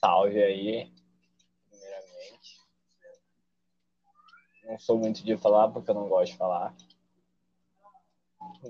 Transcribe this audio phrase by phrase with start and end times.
[0.00, 0.90] Salve aí,
[1.68, 2.60] primeiramente.
[4.64, 6.74] Não sou muito de falar porque eu não gosto de falar.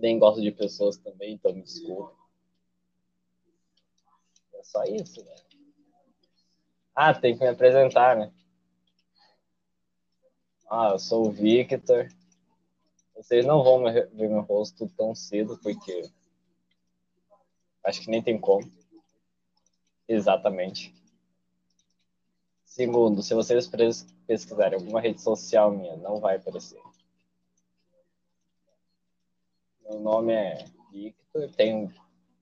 [0.00, 2.16] Nem gosto de pessoas também, então me desculpa.
[4.54, 5.34] É só isso, né?
[6.94, 8.32] Ah, tem que me apresentar, né?
[10.68, 12.08] Ah, eu sou o Victor.
[13.14, 16.10] Vocês não vão ver meu rosto tão cedo, porque
[17.84, 18.70] acho que nem tem como.
[20.08, 20.94] Exatamente.
[22.64, 23.68] Segundo, se vocês
[24.26, 26.80] pesquisarem alguma rede social minha, não vai aparecer.
[29.82, 31.92] Meu nome é Victor, tenho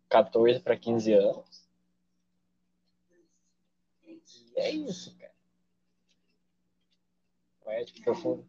[0.08, 1.66] 14 para 15 anos.
[4.06, 5.32] E é isso, cara.
[7.62, 8.46] Poético profundo.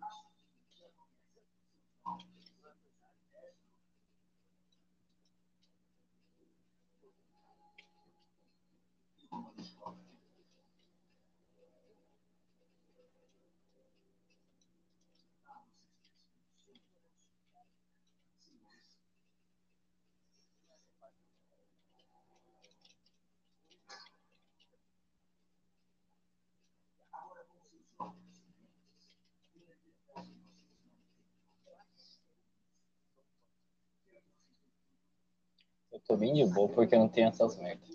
[35.92, 37.88] Eu tô bem de boa porque não tenho essas merdas.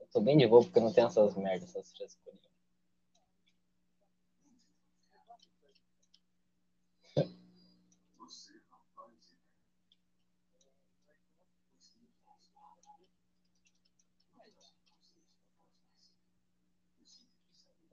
[0.00, 2.52] Eu tô bem de boa porque não tenho essas merdas, essas frescurinhas.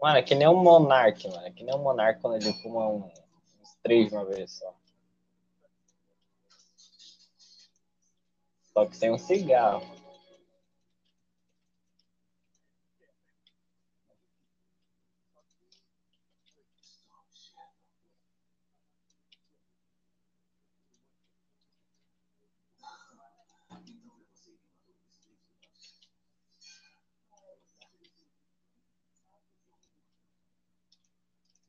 [0.02, 1.46] Mano, é que nem um monarca, mano.
[1.46, 3.04] É que nem um monarca quando ele fuma um,
[3.62, 4.81] uns três de uma vez só.
[8.74, 9.82] Só que sem um cigarro.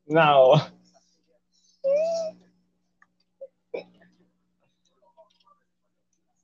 [0.07, 0.53] Não.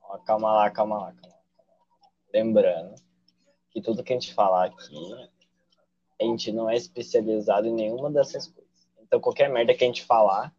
[0.02, 1.44] Ó, calma lá, calma lá, calma lá.
[2.32, 2.94] Lembrando
[3.72, 5.30] que tudo que a gente falar aqui,
[6.22, 8.88] a gente não é especializado em nenhuma dessas coisas.
[9.02, 10.54] Então, qualquer merda que a gente falar.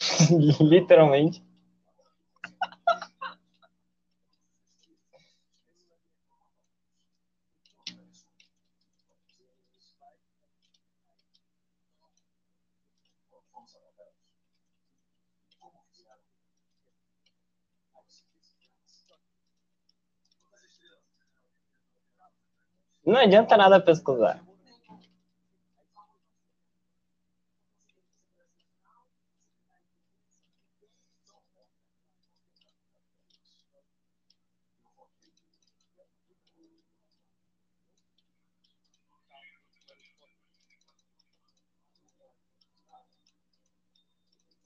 [0.60, 1.45] Literalmente.
[23.06, 24.42] Não adianta nada pesquisar.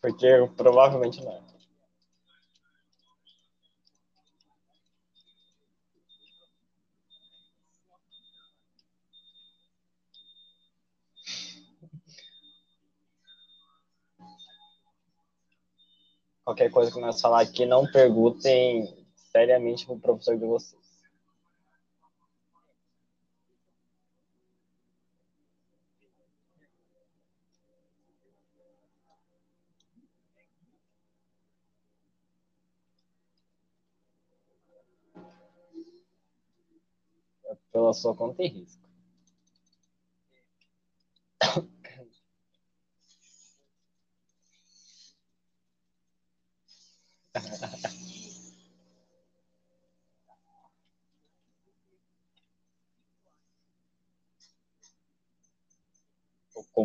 [0.00, 1.49] Porque provavelmente não.
[16.50, 20.82] Qualquer coisa que nós falar aqui, não perguntem seriamente pro professor de vocês.
[37.70, 38.89] Pela sua conta e risco.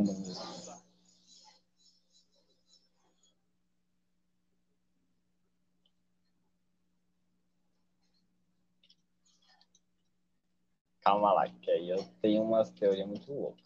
[0.06, 0.76] O comunismo.
[11.02, 13.64] Calma lá, que aí eu tenho umas teorias muito loucas.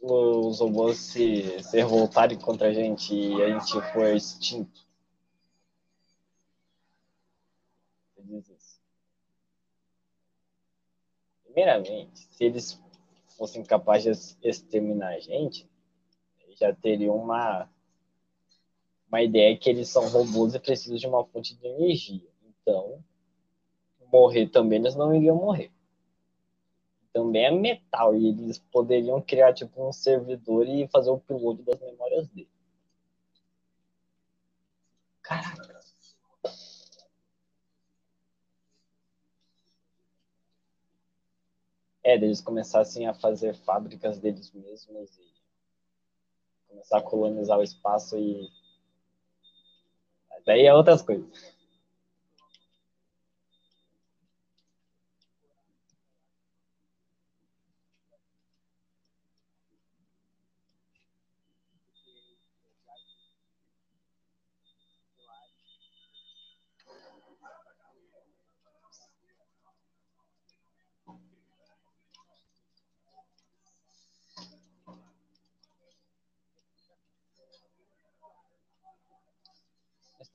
[0.00, 4.86] Os robôs se, se revoltarem contra a gente e a gente for extinto.
[8.18, 8.80] Diz isso.
[11.44, 12.78] Primeiramente, se eles
[13.36, 15.68] fossem capazes de exterminar a gente,
[16.58, 17.70] já teriam uma,
[19.08, 22.28] uma ideia que eles são robôs e precisam de uma fonte de energia.
[22.42, 23.02] Então,
[24.10, 25.70] morrer também eles não iriam morrer.
[27.12, 31.80] Também é metal e eles poderiam criar tipo um servidor e fazer o piloto das
[31.80, 32.48] memórias dele.
[35.22, 35.65] Caraca.
[42.06, 45.26] É, eles começassem a fazer fábricas deles mesmos e
[46.68, 48.48] começar a colonizar o espaço e.
[50.46, 51.55] Daí é outras coisas.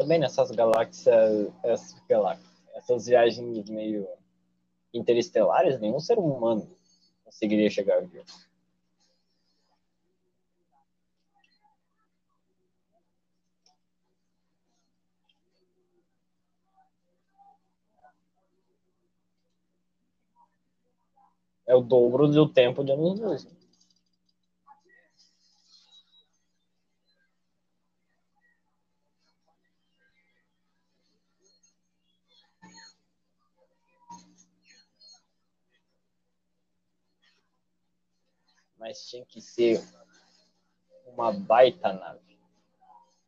[0.01, 4.07] Também nessas galáxias, essas, galáxias, essas viagens meio
[4.91, 6.67] interestelares, nenhum ser humano
[7.23, 8.25] conseguiria chegar a ver.
[21.67, 23.47] É o dobro do tempo de anos luz.
[38.91, 39.81] Mas tinha que ser
[41.07, 42.37] uma baita nave.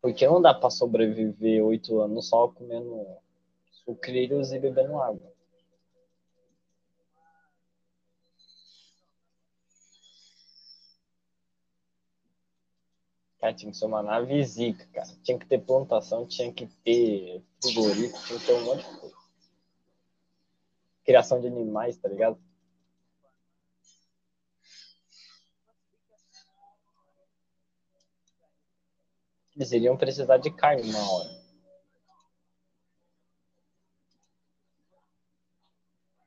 [0.02, 3.06] Porque não dá para sobreviver oito anos só comendo
[3.72, 5.32] sucrilhos e bebendo água.
[13.40, 15.08] Cara, tinha que ser uma nave zica, cara.
[15.22, 19.16] Tinha que ter plantação, tinha que ter frigorífico, tinha que ter um monte de coisa.
[21.06, 22.38] Criação de animais, tá ligado?
[29.56, 31.30] Eles iriam precisar de carne uma hora.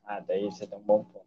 [0.04, 1.26] Ah, daí você tem um bom ponto.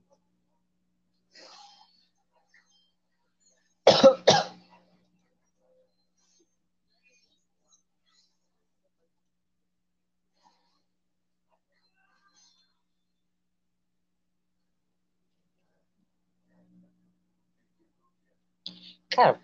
[19.10, 19.40] Cara,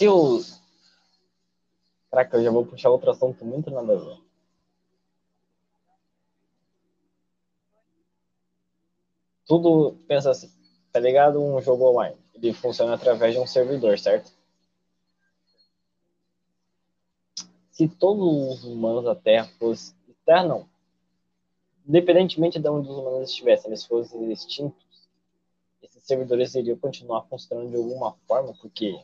[0.00, 0.40] se o.
[2.10, 4.18] Caraca, eu já vou puxar outro assunto muito nada a ver.
[9.46, 10.50] Tudo, pensa assim,
[10.90, 11.42] tá ligado?
[11.42, 12.16] Um jogo online.
[12.34, 14.32] Ele funciona através de um servidor, certo?
[17.70, 19.94] Se todos os humanos da Terra fossem.
[20.24, 20.68] Terra não.
[21.86, 24.82] Independentemente de onde os humanos estivessem, eles fossem extintos,
[25.82, 28.98] esses servidores iriam continuar funcionando de alguma forma, porque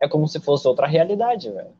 [0.00, 1.76] é como se fosse outra realidade, velho.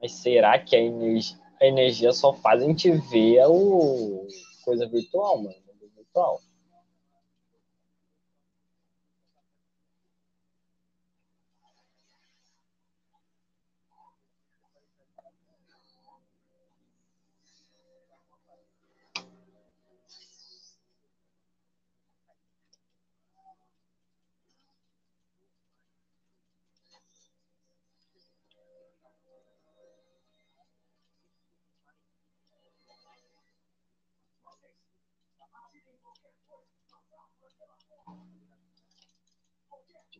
[0.00, 4.26] Mas será que a energia, a energia só faz a gente ver o
[4.64, 5.56] coisa virtual, mano?
[5.96, 6.40] Virtual.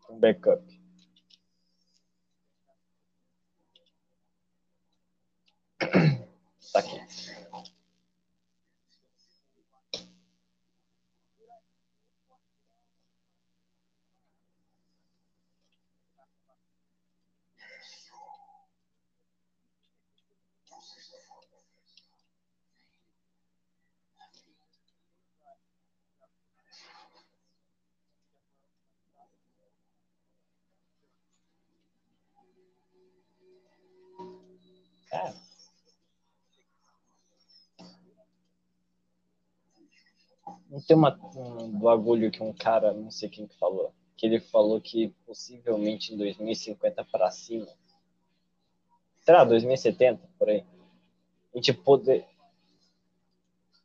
[0.08, 0.62] Um backup.
[6.72, 7.36] Tá aqui.
[40.68, 44.40] Não tem uma, um bagulho que um cara, não sei quem que falou, que ele
[44.40, 47.68] falou que possivelmente em 2050 para cima,
[49.20, 50.64] será 2070 por aí,
[51.54, 52.26] a gente poder,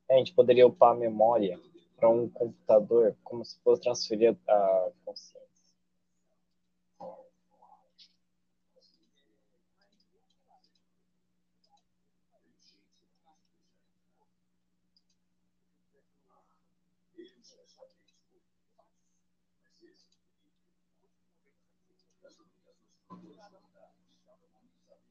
[0.09, 1.59] a gente poderia upar a memória
[1.95, 5.50] para um computador como se fosse transferir a consciência.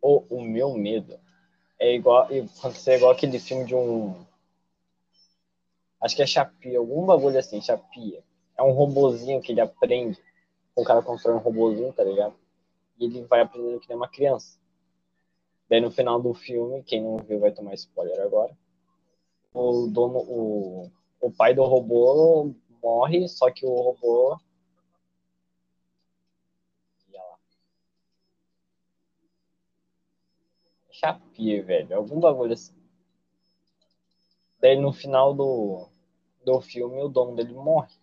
[0.01, 1.19] O, o meu medo
[1.79, 2.29] é igual
[2.59, 4.15] acontecer igual aquele filme de um
[6.01, 8.23] acho que é Chapia, algum bagulho assim, Chapia.
[8.57, 10.19] É um robozinho que ele aprende.
[10.75, 12.35] O cara constrói um robozinho, tá ligado?
[12.99, 14.59] E ele vai aprendendo que nem uma criança.
[15.69, 18.57] Daí no final do filme, quem não viu vai tomar spoiler agora.
[19.53, 20.91] O dono, o,
[21.21, 22.53] o pai do robô
[22.83, 24.39] morre, só que o robô
[31.01, 31.97] Chapia, velho.
[31.97, 32.75] Algum bagulho assim.
[34.61, 35.89] Daí no final do,
[36.45, 37.95] do filme o dono dele morre.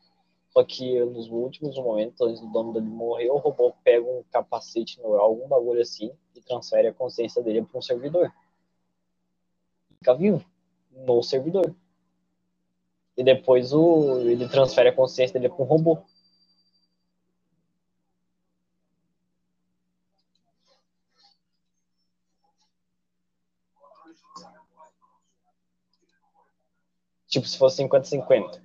[0.49, 4.99] Só que nos últimos momentos, antes do dono dele morrer, o robô pega um capacete
[4.99, 8.33] neural, algum bagulho assim, e transfere a consciência dele para um servidor.
[9.99, 10.43] Fica vivo
[10.91, 11.75] no servidor.
[13.15, 15.99] E depois o, ele transfere a consciência dele para um robô.
[27.27, 28.61] Tipo, se fosse 50-50.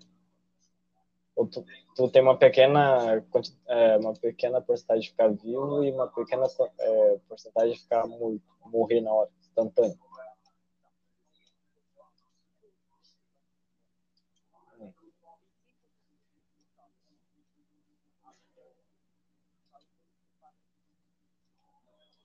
[1.34, 1.64] Ou tu,
[1.96, 3.22] tu tem uma pequena,
[3.66, 6.46] é, uma pequena porcentagem de ficar vivo e uma pequena
[6.78, 9.98] é, porcentagem de ficar morto, morrer na hora, instantâneo.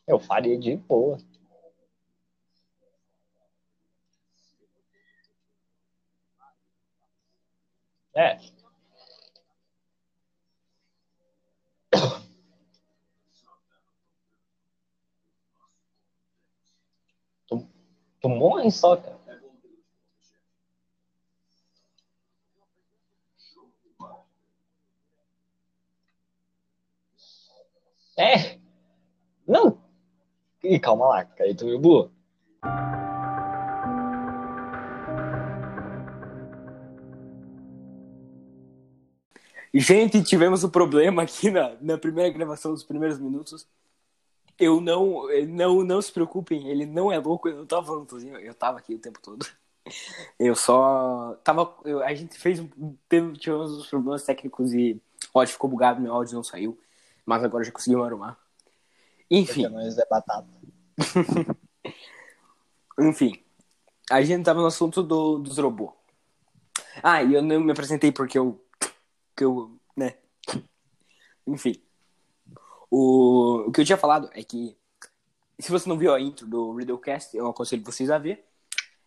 [0.08, 1.18] Eu faria de boa.
[8.18, 8.36] É.
[17.48, 17.68] Tu,
[18.20, 18.30] tu
[18.72, 19.18] só, cara.
[28.18, 28.58] É.
[29.48, 29.80] Não.
[30.64, 31.56] E calma lá, cara.
[31.56, 32.12] Tu viu burro.
[39.74, 43.68] Gente, tivemos um problema aqui na, na primeira gravação dos primeiros minutos.
[44.58, 48.38] Eu não, não, não se preocupem, ele não é louco, eu não tava falando sozinho,
[48.38, 49.46] eu tava aqui o tempo todo.
[50.38, 52.62] Eu só tava, eu, a gente fez,
[53.08, 55.02] teve, tivemos uns problemas técnicos e
[55.34, 56.78] o áudio ficou bugado, meu áudio não saiu,
[57.26, 58.38] mas agora já conseguimos arrumar.
[59.30, 59.66] Enfim.
[59.66, 60.48] É batata.
[63.00, 63.40] Enfim,
[64.10, 65.92] a gente tava no assunto do, dos robôs.
[67.04, 68.60] Ah, e eu não me apresentei porque eu
[69.38, 70.16] que eu, né?
[71.46, 71.80] Enfim.
[72.90, 74.76] O, o que eu tinha falado é que
[75.60, 78.44] se você não viu a intro do Riddlecast, eu aconselho vocês a ver.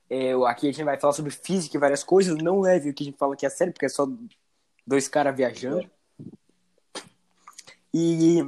[0.08, 2.37] É, aqui a gente vai falar sobre física e várias coisas.
[2.37, 4.08] Não leve o que a gente fala aqui a sério, porque é só
[4.87, 5.88] dois caras viajando.
[7.92, 8.44] E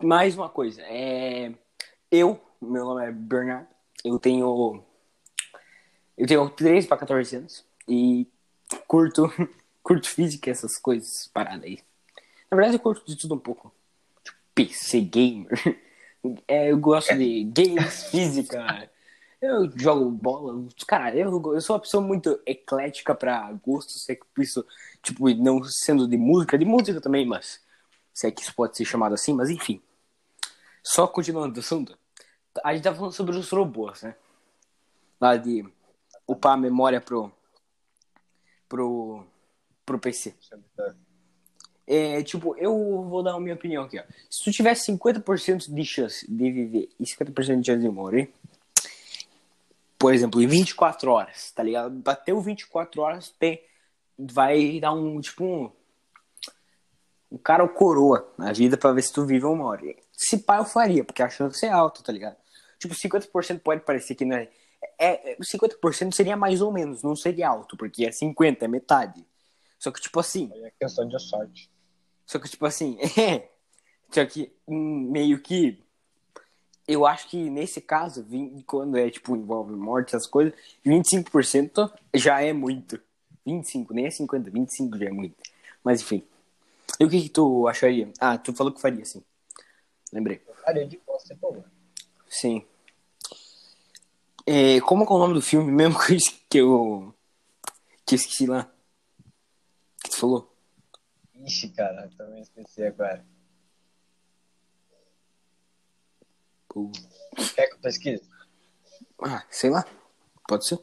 [0.00, 0.82] mais uma coisa.
[0.82, 1.52] É,
[2.10, 3.68] eu, meu nome é Bernard.
[4.04, 4.82] Eu tenho.
[6.16, 7.64] Eu tenho 13 para 14 anos.
[7.86, 8.26] E
[8.86, 9.30] curto
[9.88, 11.78] curto física, essas coisas paradas aí.
[12.50, 13.72] Na verdade, eu curto de tudo um pouco.
[14.22, 15.48] Tipo, PC gamer.
[16.48, 18.90] É, eu gosto de games, física.
[19.40, 20.66] Eu jogo bola.
[20.86, 24.04] Cara, eu, eu sou uma pessoa muito eclética pra gostos.
[24.04, 24.66] Sei que isso,
[25.00, 27.62] tipo, não sendo de música, de música também, mas.
[28.12, 29.80] Sei que isso pode ser chamado assim, mas enfim.
[30.82, 31.96] Só continuando o assunto.
[32.64, 34.16] A gente tá falando sobre os robôs, né?
[35.20, 35.64] Lá de
[36.26, 37.32] upar a memória pro.
[38.68, 39.24] pro
[39.88, 40.34] pro PC.
[41.86, 44.02] É, tipo, eu vou dar a minha opinião aqui, ó.
[44.28, 48.30] Se tu tivesse 50% de chance de viver e 50% de chance de morrer,
[49.98, 51.90] por exemplo, em 24 horas, tá ligado?
[51.90, 53.62] Bateu 24 horas, tem,
[54.18, 55.72] vai dar um, tipo, um,
[57.32, 59.96] um cara ou coroa na vida pra ver se tu vive ou morre.
[60.12, 62.36] Se pá, eu faria, porque a chance é alta, tá ligado?
[62.78, 64.50] Tipo, 50% pode parecer que não é...
[64.98, 69.26] é 50% seria mais ou menos, não seria alto, porque é 50, é metade.
[69.78, 70.50] Só que, tipo assim.
[70.52, 71.70] Aí é questão de sorte.
[72.26, 73.50] Só que, tipo assim, é.
[74.10, 75.82] Só que, meio que.
[76.86, 78.26] Eu acho que nesse caso,
[78.66, 80.54] quando é, tipo, envolve morte, essas coisas,
[80.84, 82.98] 25% já é muito.
[83.44, 85.36] 25, nem é 50, 25 já é muito.
[85.84, 86.22] Mas enfim.
[86.98, 88.10] E o que, que tu acharia?
[88.18, 89.22] Ah, tu falou que faria, sim.
[90.12, 90.40] Lembrei.
[90.46, 91.70] Eu faria de boa, sem problema.
[92.28, 92.64] Sim.
[94.46, 95.98] É, como é, é o nome do filme mesmo
[96.48, 97.14] que eu.
[98.06, 98.70] que eu esqueci lá?
[100.18, 100.52] Falou?
[101.32, 103.24] Ixi, cara, também esqueci agora.
[106.68, 106.90] Pô.
[107.54, 108.28] Quer que eu pesquise?
[109.22, 109.86] Ah, sei lá.
[110.48, 110.78] Pode ser.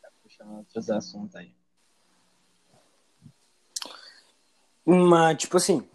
[0.00, 1.54] Tá puxando outros assuntos aí.
[4.86, 5.86] Mas, tipo assim.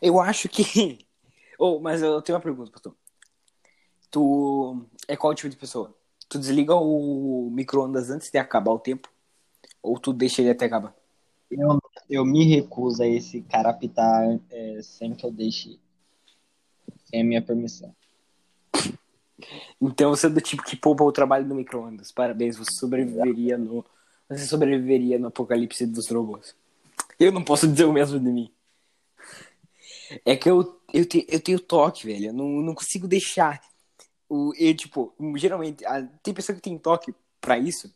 [0.00, 1.06] Eu acho que.
[1.60, 2.96] Oh, mas eu tenho uma pergunta pra tu.
[4.12, 5.92] Tu é qual tipo de pessoa?
[6.28, 9.10] Tu desliga o micro-ondas antes de acabar o tempo?
[9.88, 10.94] Ou tu deixa ele até acabar?
[11.50, 11.80] Eu,
[12.10, 15.78] eu me recuso a esse cara apitar é, sem que eu deixe
[17.06, 17.94] sem a minha permissão.
[19.80, 22.12] Então você é do tipo que poupa o trabalho no micro-ondas.
[22.12, 23.84] Parabéns, você sobreviveria no.
[24.28, 26.54] Você sobreviveria no apocalipse dos robôs.
[27.18, 28.50] Eu não posso dizer o mesmo de mim.
[30.24, 32.26] É que eu, eu, te, eu tenho toque, velho.
[32.26, 33.60] Eu não, não consigo deixar.
[34.28, 35.84] O, eu, tipo, geralmente,
[36.22, 37.90] tem pessoa que tem toque pra isso.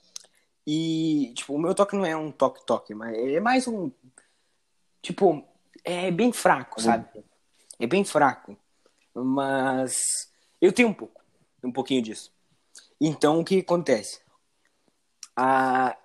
[0.67, 3.91] E, tipo, o meu toque não é um toque-toque, mas é mais um.
[5.01, 5.45] Tipo,
[5.85, 7.07] é bem fraco, sabe?
[7.79, 8.57] É bem fraco.
[9.15, 11.21] Mas eu tenho um pouco,
[11.63, 12.33] um pouquinho disso.
[13.01, 14.21] Então o que acontece?
[15.37, 15.97] Ah,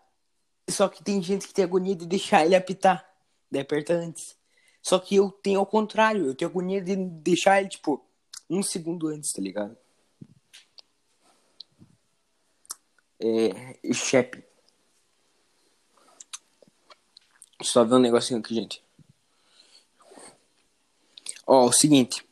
[0.70, 3.08] só que tem gente que tem agonia de deixar ele apitar,
[3.52, 4.36] de aperta antes.
[4.82, 8.04] Só que eu tenho ao contrário, eu tenho agonia de deixar ele, tipo,
[8.50, 9.78] um segundo antes, tá ligado?
[13.20, 13.94] É.
[13.94, 14.47] Shep.
[17.62, 18.84] Só ver um negocinho aqui, gente.
[21.46, 22.26] Ó, o seguinte.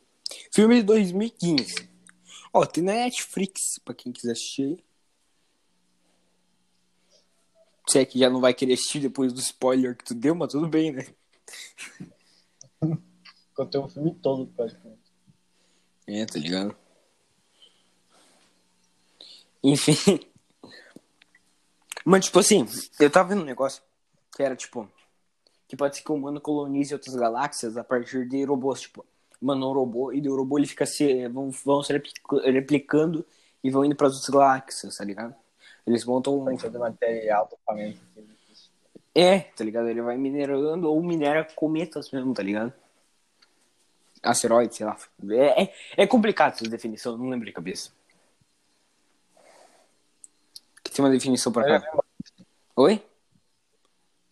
[0.52, 1.90] Filme de 2015.
[2.54, 4.84] Ó, tem na Netflix, pra quem quiser assistir.
[7.88, 10.52] Se é que já não vai querer assistir depois do spoiler que tu deu, mas
[10.52, 11.06] tudo bem, né?
[13.56, 15.14] Contei o filme todo, praticamente.
[16.08, 16.76] É, tá ligado?
[19.64, 20.20] Enfim.
[22.06, 22.68] Mas, tipo assim,
[23.00, 23.82] eu tava vendo um negócio
[24.36, 24.88] que era, tipo,
[25.68, 29.06] que pode ser que o humano colonize outras galáxias a partir de robôs, tipo,
[29.42, 31.28] mano, um robô, e o robô ele fica se.
[31.28, 31.94] vão, vão se
[32.46, 33.26] replicando
[33.64, 35.36] e vão indo para as outras galáxias, tá ligado?
[35.86, 36.58] Eles montam um.
[36.58, 38.00] Fazer material totalmente.
[39.14, 39.88] É, tá ligado?
[39.88, 42.74] Ele vai minerando ou minera cometas mesmo, tá ligado?
[44.22, 44.98] Asteroides, sei lá.
[45.30, 47.92] É, é, é complicado essa definição, não lembro de cabeça.
[50.84, 52.04] Tem uma definição pra cá.
[52.76, 53.04] Oi?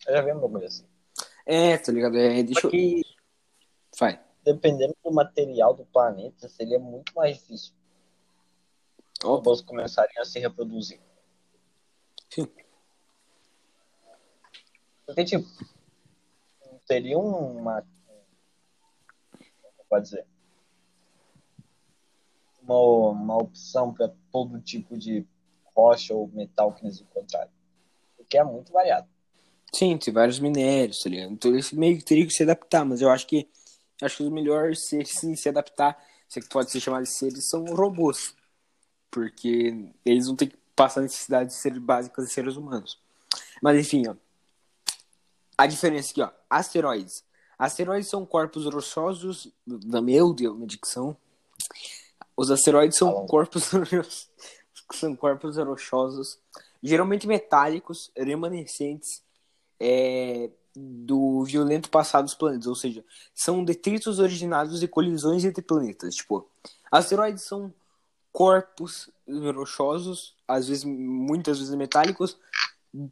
[0.08, 0.86] Eu já vi um bagulho assim.
[1.46, 2.18] É, tá ligado?
[2.18, 3.02] É, deixa eu.
[4.00, 7.74] Vai dependendo do material do planeta, seria muito mais difícil.
[9.24, 11.00] Os robôs começarem a se reproduzir.
[12.30, 12.48] Sim.
[15.06, 15.48] Porque, tipo,
[16.86, 17.86] teria uma.
[19.32, 20.28] Como pode dizer?
[22.62, 25.26] Uma, uma opção para todo tipo de
[25.76, 27.54] rocha ou metal que eles encontrarem.
[28.18, 29.08] Porque é muito variado.
[29.76, 31.32] Sim, tem vários minérios, tá ligado?
[31.32, 33.48] Então esse meio que teria que se adaptar, mas eu acho que
[34.02, 37.66] acho que os melhores seres se, se adaptar, se pode ser chamado de seres, são
[37.66, 38.36] robôs.
[39.10, 43.00] Porque eles não têm que passar necessidade de ser básicas de seres humanos.
[43.62, 44.16] Mas enfim, ó.
[45.58, 46.30] A diferença aqui, ó.
[46.50, 47.24] Asteroides.
[47.58, 49.52] Asteroides são corpos rochosos.
[49.66, 51.16] Da meu Deus, minha dicção.
[52.36, 53.70] Os asteroides são corpos
[54.94, 56.40] são corpos rochosos,
[56.82, 59.23] geralmente metálicos, remanescentes,
[59.86, 63.04] é, do violento passado dos planetas, ou seja,
[63.36, 66.16] são detritos originados de colisões entre planetas.
[66.16, 66.48] Tipo,
[66.90, 67.74] asteroides são
[68.32, 72.38] corpos rochosos, às vezes, muitas vezes metálicos,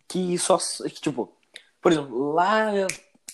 [0.07, 0.57] que só,
[1.01, 1.34] tipo,
[1.81, 2.71] por exemplo, lá,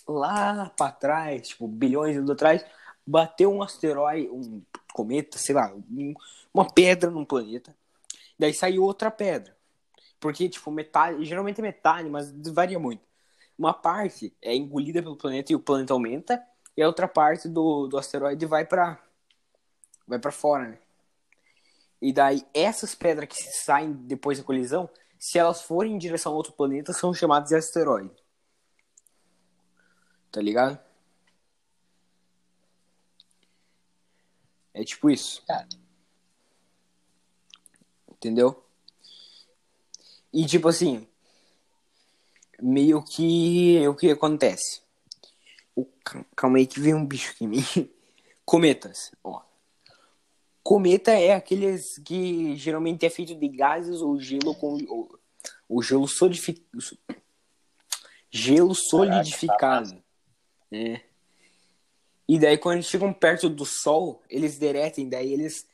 [0.08, 2.66] lá para trás, tipo, bilhões de anos atrás,
[3.06, 6.14] bateu um asteroide, um cometa, sei lá, um,
[6.52, 7.74] uma pedra num planeta,
[8.38, 9.56] daí saiu outra pedra.
[10.20, 13.07] Porque, tipo, metal, geralmente é metal, mas varia muito
[13.58, 16.42] uma parte é engolida pelo planeta e o planeta aumenta,
[16.76, 19.02] e a outra parte do, do asteroide vai para
[20.08, 20.80] vai para fora, né?
[22.02, 24.90] E daí essas pedras que saem depois da colisão,
[25.20, 28.16] se elas forem em direção a outro planeta, são chamadas de asteroide.
[30.32, 30.80] Tá ligado?
[34.74, 35.44] É tipo isso.
[35.48, 35.68] Cara.
[38.08, 38.64] Entendeu?
[40.32, 41.07] E tipo assim,
[42.62, 44.82] meio que o que acontece?
[45.76, 45.86] O,
[46.36, 47.64] calma aí que vem um bicho aqui em mim.
[48.46, 49.42] Cometas, ó.
[50.64, 55.18] Cometa é aqueles que geralmente é feito de gases ou gelo com ou,
[55.70, 56.84] o gelo solidificado.
[58.30, 60.04] Gelo solidificado.
[60.72, 61.02] É.
[62.28, 65.66] E daí quando eles chegam perto do sol, eles derretem, daí eles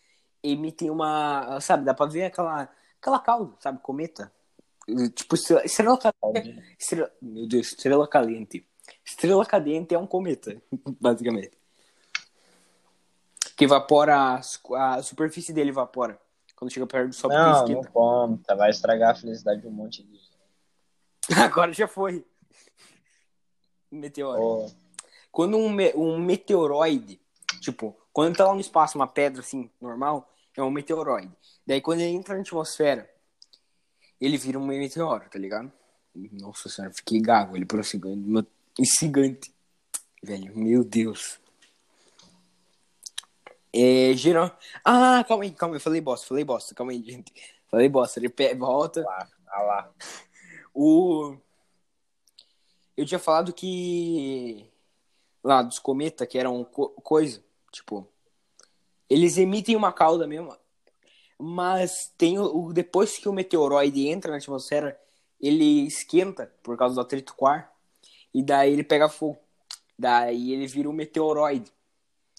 [0.43, 1.59] emitem uma.
[1.59, 2.69] Sabe, dá pra ver aquela.
[3.01, 3.79] Aquela cauda, sabe?
[3.81, 4.31] Cometa.
[5.15, 6.75] Tipo, estrela, estrela caliente.
[6.77, 8.67] Estrela, meu Deus, estrela caliente.
[9.05, 10.61] Estrela caliente é um cometa,
[10.99, 11.51] basicamente.
[13.55, 14.15] Que evapora.
[14.15, 16.19] A, a superfície dele evapora.
[16.55, 18.55] Quando chega perto do sol, Não, não conta.
[18.55, 20.33] Vai estragar a felicidade de um monte de gente.
[21.39, 22.25] Agora já foi.
[23.91, 24.41] Meteoro.
[24.41, 24.71] Ô,
[25.31, 27.21] Quando um, um meteoroide,
[27.61, 31.31] tipo, quando tá lá no espaço, uma pedra assim, normal, é um meteoroide.
[31.65, 33.09] Daí quando ele entra na atmosfera,
[34.25, 35.71] ele vira um meteoro, tá ligado?
[36.31, 38.47] Nossa senhora, fiquei gago, ele prosseguindo.
[38.79, 39.53] Gigante.
[40.21, 41.39] Velho, meu Deus.
[43.73, 44.57] É, geral.
[44.85, 47.33] Ah, calma aí, calma aí, falei bosta, falei bosta, calma aí, gente.
[47.67, 49.01] Falei bosta, ele volta.
[49.01, 49.93] lá, ah lá.
[50.73, 51.35] O.
[52.95, 54.69] Eu tinha falado que.
[55.43, 57.43] Lá dos cometas, que eram co- coisa.
[57.71, 58.07] Tipo.
[59.09, 60.55] Eles emitem uma cauda mesmo.
[61.45, 64.97] Mas tem o, depois que o meteoroide entra na atmosfera,
[65.41, 67.69] ele esquenta por causa do atrito com ar.
[68.33, 69.37] E daí ele pega fogo.
[69.99, 71.69] Daí ele vira um meteoroide.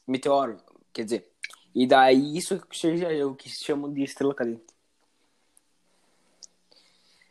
[0.07, 0.57] Meteoro,
[0.91, 1.31] quer dizer.
[1.75, 4.65] E daí isso que seja o que se chama de estrela cadente.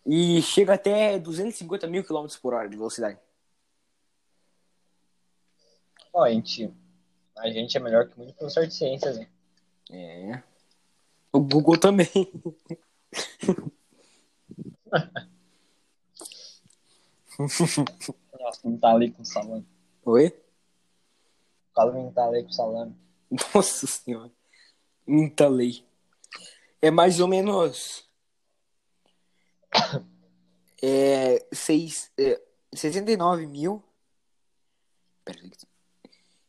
[0.05, 3.17] E chega até 250 mil quilômetros por hora de velocidade.
[6.13, 6.71] Ó, a gente,
[7.35, 9.27] a gente é melhor que muito professor de ciências, hein?
[9.89, 10.52] É.
[11.33, 12.07] O Google também.
[18.39, 19.67] Nossa, não tá ali com salame.
[20.05, 20.27] Oi?
[20.27, 22.95] O Calvin tá ali com salame.
[23.55, 24.31] Nossa senhora.
[25.07, 25.83] Muita lei.
[26.79, 28.07] É mais ou menos.
[30.85, 31.43] É.
[31.51, 32.39] Seis, é
[32.75, 33.81] 69 mil.
[35.25, 35.51] Pera aí.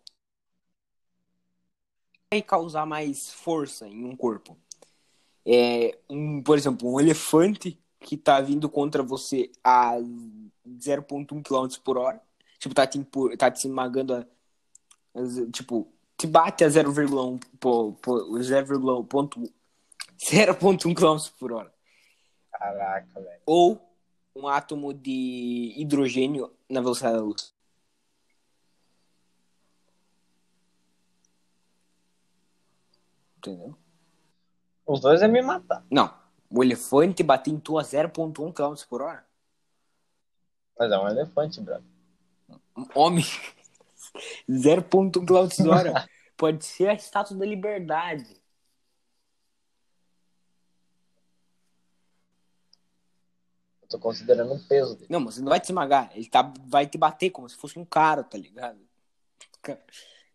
[2.31, 4.57] vai causar mais força em um corpo.
[5.45, 11.97] É, um, por exemplo, um elefante que tá vindo contra você a 0.1 km por
[11.97, 12.21] hora.
[12.59, 17.93] Tipo, tá te, empu- tá te esmagando a, a- Tipo, te bate a 0,1 po-
[17.93, 19.41] po- 0,1 ponto-
[20.17, 21.73] 0.1 km por hora.
[22.58, 23.41] Caraca, velho.
[23.46, 23.80] Ou
[24.36, 27.56] um átomo de hidrogênio na velocidade da luz.
[33.38, 33.78] Entendeu?
[34.86, 35.86] Os dois iam me matar.
[35.89, 36.13] Não.
[36.50, 39.26] O elefante bater em tu a 0.1 km por hora?
[40.80, 41.84] Mas é um elefante, brother.
[42.96, 43.26] Homem.
[44.50, 46.10] 0.1 km por hora.
[46.36, 48.37] Pode ser a estátua da liberdade.
[53.88, 55.08] Eu tô considerando o peso dele.
[55.10, 56.12] Não, mas você não vai te esmagar.
[56.13, 58.78] Ele tá, vai te bater como se fosse um cara, tá ligado?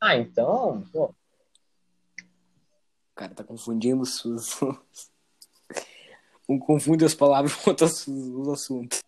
[0.00, 1.14] Ah, então, pô, O
[3.14, 4.22] cara tá confundindo os.
[6.48, 9.02] Um confunde as palavras com outros- os assuntos.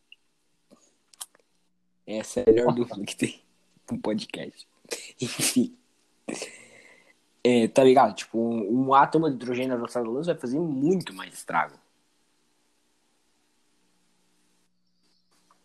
[2.07, 3.43] Essa é a melhor dúvida que tem.
[3.91, 4.69] um podcast.
[5.21, 5.77] Enfim.
[7.43, 8.15] É, tá ligado?
[8.15, 11.79] Tipo, um, um átomo de hidrogênio velocidade da luz vai fazer muito mais estrago.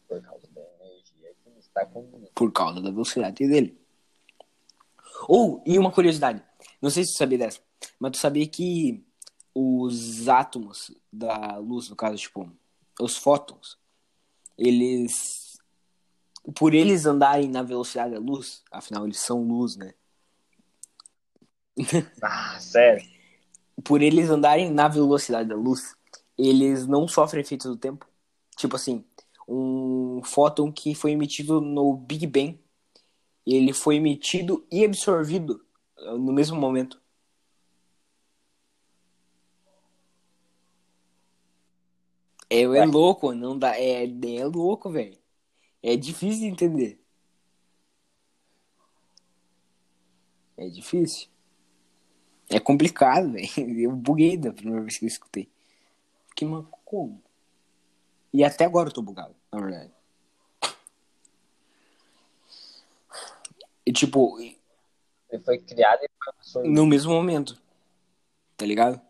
[0.10, 2.32] Por causa da energia que está combinando.
[2.34, 3.80] Por causa da velocidade dele.
[5.28, 6.44] Ou, e uma curiosidade.
[6.82, 7.60] Não sei se tu sabia dessa,
[8.00, 9.06] mas tu sabia que
[9.54, 12.52] os átomos da luz, no caso, tipo,
[13.00, 13.78] os fótons,
[14.58, 15.60] eles.
[16.56, 19.94] Por eles andarem na velocidade da luz, afinal eles são luz, né?
[22.22, 23.08] Ah, sério?
[23.84, 25.96] Por eles andarem na velocidade da luz,
[26.38, 28.08] eles não sofrem efeitos do tempo.
[28.58, 29.06] Tipo assim,
[29.50, 32.60] um fóton que foi emitido no Big Bang,
[33.46, 35.66] ele foi emitido e absorvido
[35.98, 37.02] uh, no mesmo momento.
[42.50, 43.78] É, é louco, não dá.
[43.78, 45.18] É, é louco, velho.
[45.84, 47.02] É difícil de entender.
[50.58, 51.30] É difícil.
[52.50, 53.80] É complicado, velho.
[53.80, 55.50] Eu buguei da primeira vez que eu escutei.
[56.30, 57.22] Fiquei, mas como?
[58.34, 59.92] E até agora eu tô bugado, na verdade.
[63.86, 66.72] E tipo, Ele foi criado e absorvido.
[66.74, 67.60] no mesmo momento.
[68.56, 69.02] Tá ligado?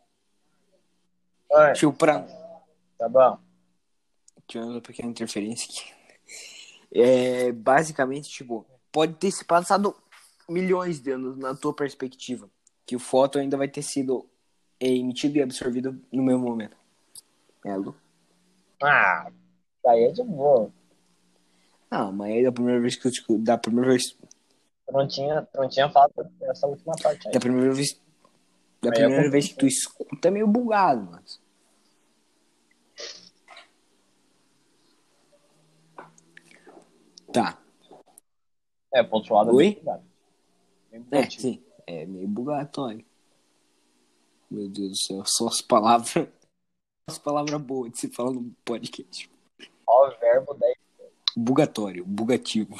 [1.52, 2.22] Ué, Tipo, pra.
[2.98, 3.40] Tá bom.
[4.48, 5.94] Tivemos uma pequena interferência aqui.
[6.92, 9.96] É, basicamente, tipo, pode ter se passado
[10.48, 12.50] milhões de anos na tua perspectiva.
[12.86, 14.28] Que o fóton ainda vai ter sido
[14.80, 16.76] é, emitido e absorvido no mesmo momento.
[17.66, 17.96] É, Lu?
[18.82, 19.32] Ah,
[19.84, 20.72] daí é de boa.
[21.92, 24.16] Não, mas aí da primeira vez que eu escu- da primeira vez,
[24.88, 27.34] Eu não tinha, não tinha falado dessa última parte aí.
[27.34, 28.00] da primeira vez,
[28.82, 31.40] da Aí primeira eu- vez que tu escuta é meio bugado, mas.
[37.32, 37.58] Tá.
[38.94, 39.76] É, lado é Oi?
[39.80, 40.04] bugado.
[40.92, 41.42] É, bugativo.
[41.42, 41.64] sim.
[41.86, 43.06] É meio bugatório.
[44.50, 46.28] Meu Deus do céu, só as palavras.
[47.10, 49.28] As palavras boas de se falar no podcast.
[49.88, 50.78] Ó, o verbo 10.
[51.36, 52.76] Bugatório, bugativo.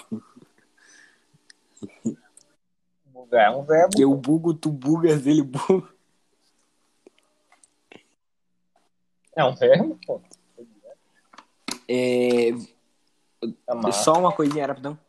[3.08, 4.00] Bugar é um verbo.
[4.00, 5.90] Eu bugo, tu bugas, ele buga.
[9.36, 10.22] É um verbo, pô.
[11.88, 15.00] É, É só uma coisinha rapidão.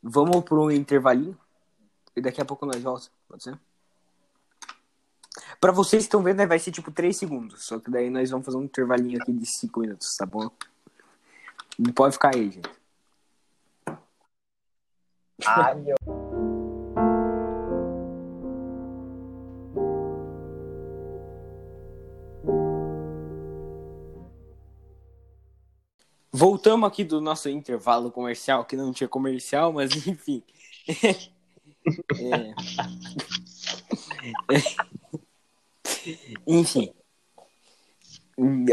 [0.00, 1.36] Vamos pro intervalinho.
[2.14, 3.10] E daqui a pouco nós voltamos.
[3.28, 3.58] Pode ser?
[5.60, 7.64] Pra vocês que estão vendo, né, vai ser tipo 3 segundos.
[7.64, 10.50] Só que daí nós vamos fazer um intervalinho aqui de 5 minutos, tá bom?
[11.78, 12.70] Não pode ficar aí, gente.
[15.44, 15.96] Ai, eu...
[26.32, 30.42] Voltamos aqui do nosso intervalo comercial, que não tinha comercial, mas enfim.
[32.18, 32.52] É.
[36.46, 36.92] Enfim.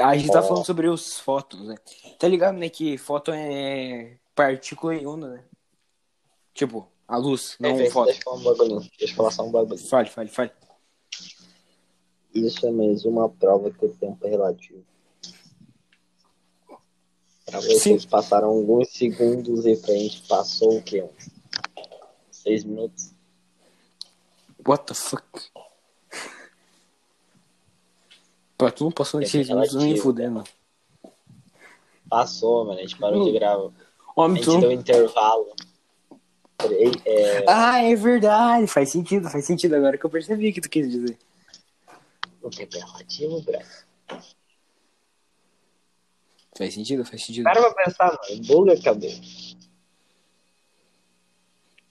[0.03, 1.75] A gente tá falando sobre os fótons, né?
[2.19, 2.69] Tá ligado, né?
[2.69, 5.43] Que fóton é partícula e onda, né?
[6.53, 8.05] Tipo, a luz, não Enfim, o fóton.
[8.11, 8.79] deixa eu falar um bagulho.
[8.99, 9.77] Deixa eu falar só um bagulho.
[9.77, 10.51] Fale, fale, fale.
[12.33, 14.83] Isso é mesmo uma prova que o tempo é relativo.
[17.45, 18.07] Pra vocês Sim.
[18.09, 21.07] passaram alguns segundos e pra gente passou o quê?
[22.31, 23.13] Seis minutos?
[24.67, 25.25] What the fuck?
[28.63, 30.41] Pra tu não passou É nesses minutos nem fudendo.
[32.09, 32.79] Passou, mano.
[32.79, 33.25] A gente parou Hum.
[33.25, 33.65] de gravar.
[33.67, 33.71] A
[34.15, 34.61] Homem, gente tu...
[34.61, 35.53] deu intervalo.
[36.57, 38.65] Peraí, É, Ah, é verdade.
[38.67, 39.75] Faz sentido, faz sentido.
[39.75, 41.17] Agora que eu percebi o que tu quis dizer.
[42.41, 43.65] o tempo é relativo, Breno.
[46.57, 47.43] Faz sentido, faz sentido.
[47.43, 48.43] Para pra pensar, mano.
[48.45, 49.21] Buga a cabeça.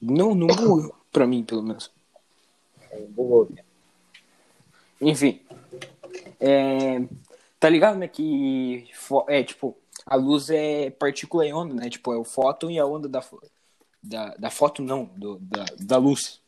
[0.00, 0.90] Não, não buga.
[1.12, 1.90] pra mim, pelo menos.
[3.10, 3.46] Bugou.
[5.02, 5.38] Enfim.
[6.44, 7.00] É,
[7.62, 8.08] Tá ligado, né?
[8.08, 8.90] Que
[9.28, 11.88] é tipo, a luz é partícula e onda, né?
[11.88, 13.22] Tipo, é o fóton e a onda da
[14.02, 16.40] da, da foto, não, do, da, da luz.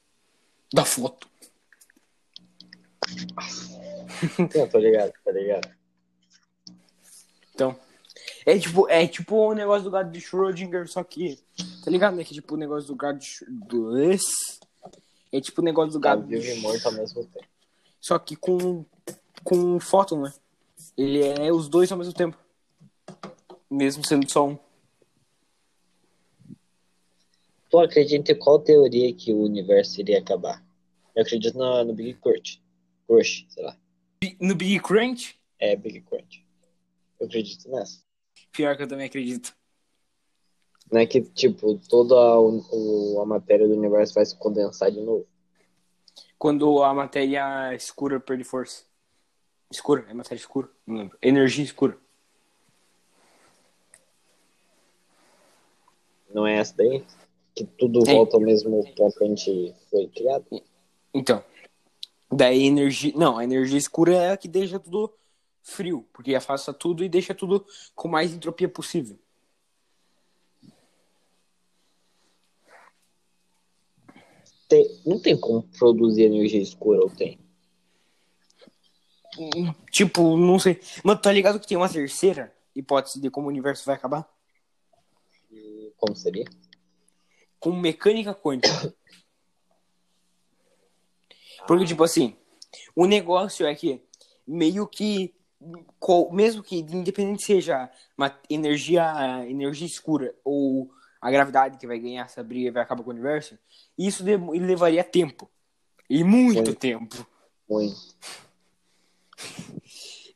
[0.73, 1.29] Da foto.
[4.55, 5.71] Eu tô ligado, tá ligado.
[7.55, 7.79] Então.
[8.45, 11.39] É tipo, é tipo o negócio do gato de Schrödinger, só que.
[11.85, 12.25] Tá ligado, né?
[12.25, 13.97] Que tipo o negócio do gato de do
[15.33, 16.27] É tipo o negócio do Tá gato.
[16.27, 17.47] de vivo e morto ao mesmo tempo.
[18.01, 18.85] Só que com,
[19.43, 20.33] com fóton, né?
[20.97, 22.37] Ele é os dois ao mesmo tempo.
[23.71, 24.59] Mesmo sendo só um.
[27.71, 30.63] Tu acredita em qual teoria que o universo iria acabar?
[31.15, 32.63] Eu acredito no, no Big Crunch.
[33.07, 33.77] Crunch, sei lá.
[34.41, 36.47] No Big Crunch, É, Big Crunch.
[37.19, 38.01] Eu acredito nessa.
[38.53, 39.55] pior que eu também acredito.
[40.93, 45.01] Não é que, tipo, toda a, o- a matéria do universo vai se condensar de
[45.01, 45.27] novo.
[46.39, 48.85] Quando a matéria escura perde força.
[49.71, 51.19] Escura, é matéria escura, não lembro.
[51.21, 51.99] Energia escura.
[56.33, 57.05] Não é essa daí?
[57.55, 58.13] Que tudo É.
[58.15, 60.47] volta ao mesmo ponto que a gente foi criado?
[61.13, 61.45] Então,
[62.31, 63.13] daí energia.
[63.17, 65.13] Não, a energia escura é a que deixa tudo
[65.63, 69.19] frio, porque afasta tudo e deixa tudo com mais entropia possível.
[74.69, 77.39] Tem- não tem como produzir energia escura, ou tem?
[79.91, 80.81] Tipo, não sei.
[81.03, 84.29] Mas tá ligado que tem uma terceira hipótese de como o universo vai acabar?
[85.97, 86.45] Como seria?
[87.59, 88.95] Com mecânica quântica.
[91.67, 92.37] Porque, tipo assim,
[92.95, 94.03] o negócio é que
[94.47, 95.35] meio que.
[96.31, 102.43] Mesmo que independente seja uma energia, energia escura ou a gravidade que vai ganhar essa
[102.43, 103.59] briga e vai acabar com o universo,
[103.97, 105.49] isso levaria tempo.
[106.11, 106.77] E muito Sim.
[106.77, 107.27] tempo.
[107.67, 107.97] Muito.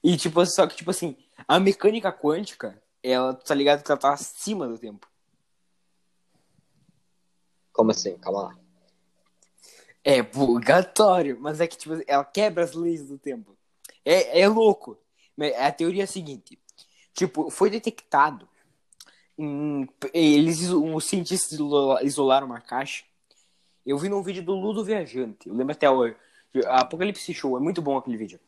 [0.02, 1.16] E tipo, só que, tipo assim,
[1.46, 5.06] a mecânica quântica, ela tá ligado que ela tá acima do tempo.
[7.72, 8.16] Como assim?
[8.18, 8.58] Calma lá.
[10.04, 13.56] É purgatório, mas é que, tipo, ela quebra as leis do tempo.
[14.04, 14.96] É, é louco.
[15.36, 16.58] Mas A teoria é a seguinte:
[17.14, 18.48] tipo, foi detectado.
[19.40, 23.04] em- eles, os cientistas isola- isolaram uma caixa.
[23.86, 25.48] Eu vi num vídeo do Ludo Viajante.
[25.48, 26.16] Eu lembro até hoje.
[26.66, 28.40] Apocalipse Show, é muito bom aquele vídeo.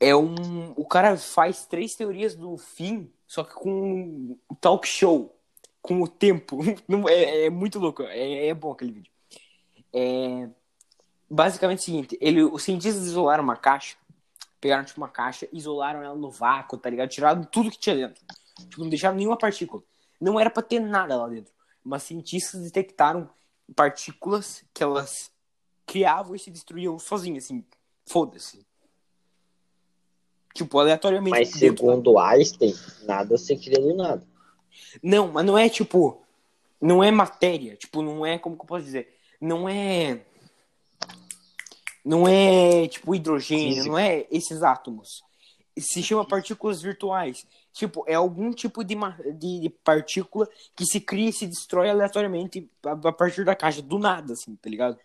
[0.00, 0.72] É um.
[0.76, 5.34] O cara faz três teorias do fim, só que com talk show.
[5.80, 6.58] Com o tempo.
[7.08, 8.02] É, é muito louco.
[8.04, 9.12] É, é bom aquele vídeo.
[9.92, 10.48] É,
[11.30, 13.96] basicamente é o seguinte, ele, os cientistas isolaram uma caixa,
[14.60, 17.08] pegaram tipo uma caixa, isolaram ela no vácuo, tá ligado?
[17.08, 18.22] Tiraram tudo que tinha dentro.
[18.58, 19.82] Tipo, não deixaram nenhuma partícula.
[20.20, 21.52] Não era pra ter nada lá dentro.
[21.82, 23.28] Mas cientistas detectaram
[23.74, 25.30] partículas que elas
[25.86, 27.64] criavam e se destruíam sozinhas, assim.
[28.06, 28.64] Foda-se.
[30.54, 31.30] Tipo, aleatoriamente.
[31.36, 34.24] Mas da- segundo Einstein, nada se cria do nada.
[35.02, 36.22] Não, mas não é tipo.
[36.80, 37.76] Não é matéria.
[37.76, 38.38] Tipo, não é.
[38.38, 39.16] Como que eu posso dizer?
[39.40, 40.20] Não é.
[42.04, 43.88] Não é tipo hidrogênio, Física.
[43.88, 45.22] não é esses átomos.
[45.78, 47.46] Se chama partículas virtuais.
[47.72, 48.94] Tipo, é algum tipo de,
[49.36, 53.82] de, de partícula que se cria e se destrói aleatoriamente a, a partir da caixa,
[53.82, 54.96] do nada, assim, tá ligado?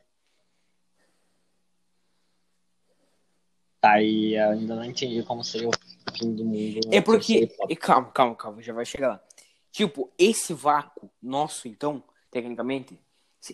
[3.82, 5.72] Tá, eu ainda não entendi como seria o
[6.18, 6.80] fim do mundo.
[6.92, 7.50] É porque.
[7.70, 9.24] e Calma, calma, calma, já vai chegar lá.
[9.72, 13.00] Tipo, esse vácuo nosso, então, tecnicamente,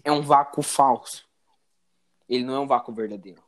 [0.03, 1.25] é um vácuo falso.
[2.27, 3.43] Ele não é um vácuo verdadeiro.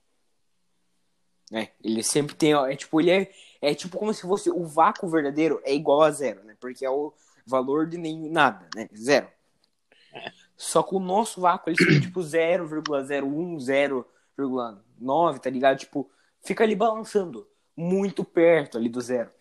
[1.52, 2.54] É, ele sempre tem.
[2.54, 4.52] É tipo, ele é, é tipo como se fosse.
[4.52, 6.56] O vácuo verdadeiro é igual a zero, né?
[6.60, 7.14] Porque é o
[7.46, 8.88] valor de nem nada, né?
[8.96, 9.28] Zero.
[10.56, 14.04] Só que o nosso vácuo, ele seria tipo 0,01,
[14.38, 15.78] 0,9, tá ligado?
[15.78, 16.10] Tipo,
[16.44, 19.32] fica ali balançando muito perto ali do zero.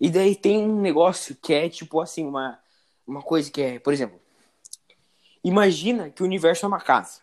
[0.00, 2.60] E daí tem um negócio que é tipo assim, uma,
[3.06, 4.20] uma coisa que é, por exemplo,
[5.42, 7.20] imagina que o universo é uma casa,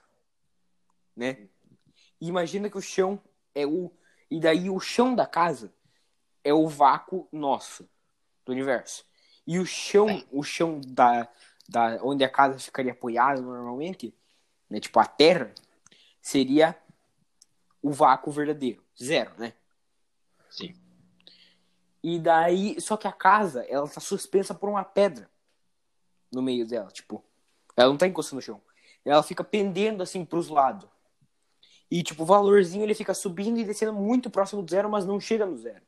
[1.16, 1.48] né?
[2.20, 3.22] Imagina que o chão
[3.54, 3.92] é o.
[4.30, 5.74] E daí o chão da casa
[6.44, 7.88] é o vácuo nosso
[8.46, 9.06] do universo.
[9.46, 11.28] E o chão, o chão da,
[11.68, 14.16] da onde a casa ficaria apoiada normalmente,
[14.70, 14.80] né?
[14.80, 15.54] Tipo a terra,
[16.22, 16.76] seria
[17.82, 19.54] o vácuo verdadeiro, zero, né?
[20.50, 20.76] Sim.
[22.04, 25.30] E daí, só que a casa, ela tá suspensa por uma pedra
[26.32, 27.24] no meio dela, tipo,
[27.78, 28.62] ela não tá encostando no chão.
[29.06, 30.90] Ela fica pendendo assim pros lados.
[31.90, 35.20] E tipo, o valorzinho ele fica subindo e descendo muito próximo do zero, mas não
[35.20, 35.82] chega no zero.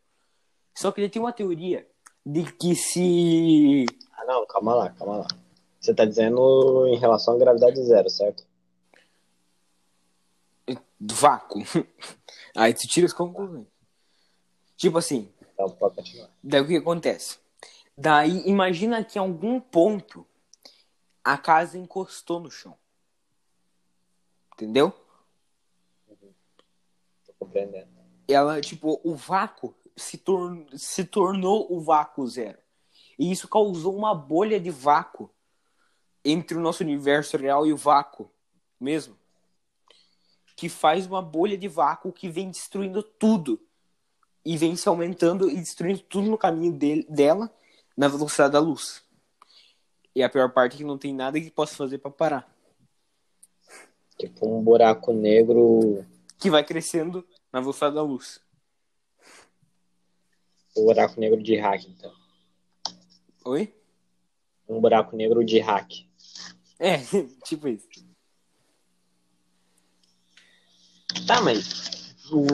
[0.73, 1.87] Só que ele tem uma teoria
[2.25, 5.27] de que se Ah, não, calma lá, calma lá.
[5.79, 8.44] Você tá dizendo em relação à gravidade zero, certo?
[10.99, 11.61] Vácuo,
[12.55, 13.67] aí tu tira as conclusões.
[14.77, 16.29] Tipo assim, Então pode continuar.
[16.43, 17.39] Daí o que acontece?
[17.97, 20.25] Daí imagina que em algum ponto
[21.23, 22.77] a casa encostou no chão.
[24.53, 24.93] Entendeu?
[27.25, 27.87] Tô compreendendo.
[28.27, 32.57] Ela, tipo, o vácuo se, tor se tornou o vácuo zero.
[33.17, 35.29] E isso causou uma bolha de vácuo
[36.23, 38.29] entre o nosso universo real e o vácuo
[38.79, 39.17] mesmo.
[40.55, 43.59] Que faz uma bolha de vácuo que vem destruindo tudo.
[44.43, 47.51] E vem se aumentando e destruindo tudo no caminho dele, dela
[47.97, 49.03] na velocidade da luz.
[50.15, 52.55] E a pior parte é que não tem nada que possa fazer para parar.
[54.17, 56.05] Tipo um buraco negro.
[56.37, 58.39] Que vai crescendo na velocidade da luz.
[60.75, 62.13] Um buraco negro de hack, então.
[63.45, 63.73] Oi?
[64.67, 65.91] Um buraco negro de hack.
[66.79, 66.97] É,
[67.45, 67.87] tipo isso.
[71.27, 72.45] Tá, mas o-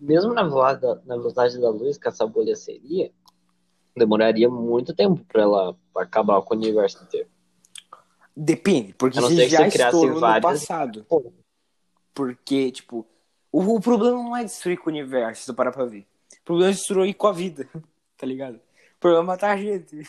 [0.00, 3.10] mesmo na velocidade, na velocidade da luz que essa bolha seria,
[3.96, 7.28] demoraria muito tempo pra ela acabar com o universo inteiro.
[8.36, 11.04] Depende, porque A que já criasse estourou no várias- passado.
[11.08, 11.32] Pô,
[12.12, 13.06] Porque, tipo,
[13.50, 16.06] o, o problema não é destruir com o universo, se tu parar pra ver.
[16.40, 17.68] O problema é destruir com a vida,
[18.16, 18.56] tá ligado?
[18.56, 20.00] O problema é matar a gente.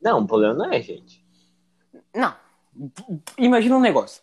[0.00, 1.24] Não, o problema não é, gente.
[2.14, 2.34] Não.
[3.36, 4.22] Imagina um negócio.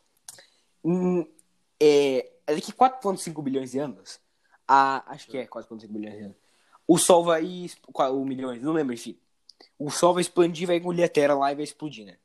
[1.79, 4.19] É, é daqui 4,5 bilhões de anos.
[4.67, 6.37] A, acho que é 4,5 bilhões de anos.
[6.87, 7.43] O Sol vai.
[8.11, 9.17] O milhões, não lembro, enfim.
[9.79, 12.17] O Sol vai expandir, vai engolir a Terra lá e vai explodir, né?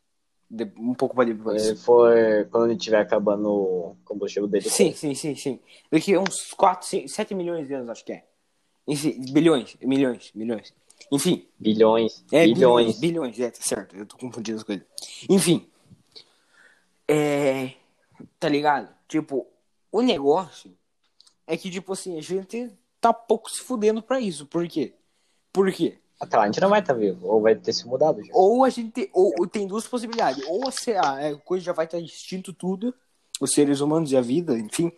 [0.50, 1.62] De- um pouco pra depois.
[1.62, 2.12] Se for
[2.50, 4.68] quando ele estiver acabando o combustível dele.
[4.68, 5.60] Sim, sim, sim, sim.
[5.90, 8.24] Daqui uns 4, 7 milhões de anos, acho que é.
[8.86, 10.74] Enfim, bilhões, milhões, milhões.
[11.12, 12.24] Enfim, Bilhões.
[12.32, 12.96] é bilhões.
[12.96, 13.96] bilhões, bilhões, é, tá certo.
[13.96, 14.84] Eu tô confundindo as coisas.
[15.28, 15.66] Enfim.
[17.08, 17.72] É.
[18.38, 18.88] Tá ligado?
[19.08, 19.46] Tipo,
[19.90, 20.76] o negócio
[21.46, 24.46] é que, tipo assim, a gente tá pouco se fudendo pra isso.
[24.46, 24.94] Por quê?
[25.52, 25.98] Por quê?
[26.20, 27.26] Até lá a gente não vai estar vivo.
[27.26, 28.30] Ou vai ter se mudado já.
[28.34, 29.10] Ou a gente.
[29.12, 30.44] Ou, ou tem duas possibilidades.
[30.46, 32.94] Ou a, se- a coisa já vai estar extinto tudo,
[33.40, 34.92] os seres humanos e a vida, enfim.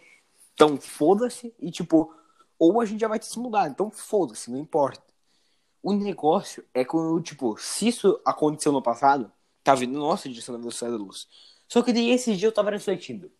[0.52, 1.54] Então foda-se.
[1.60, 2.12] E tipo,
[2.58, 3.70] ou a gente já vai ter se mudado.
[3.70, 5.02] Então foda-se, não importa.
[5.82, 9.32] O negócio é quando, tipo, se isso aconteceu no passado,
[9.64, 11.28] tá vindo nossa direção da velocidade da luz.
[11.72, 13.32] Só que daí esse dia eu tava refletindo.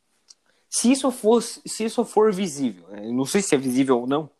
[0.66, 3.02] Se isso fosse, se isso for visível, né?
[3.10, 4.30] não sei se é visível ou não.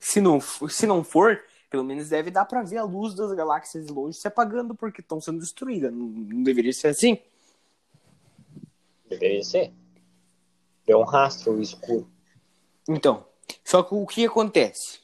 [0.00, 3.30] Se não, for- se não for, pelo menos deve dar pra ver a luz das
[3.34, 5.92] galáxias de longe se apagando porque estão sendo destruídas.
[5.92, 7.18] Não, não deveria ser assim?
[9.10, 9.74] Deveria ser.
[10.86, 12.10] É um rastro escuro.
[12.88, 13.26] Então,
[13.62, 15.00] só que o que acontece?